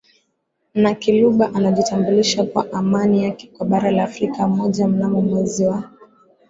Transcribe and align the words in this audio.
na 0.75 0.93
Kiluba 0.95 1.53
alijitambulisha 1.55 2.43
kwa 2.43 2.69
imani 2.79 3.23
yake 3.23 3.47
kwa 3.57 3.65
bara 3.65 3.91
la 3.91 4.03
Afrika 4.03 4.47
mojaMnamo 4.47 5.21
mwezi 5.21 5.65
wa 5.65 5.83